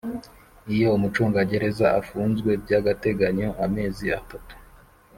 [0.73, 4.55] Iyo umucungagereza afunzwe by agateganyo amezi atatu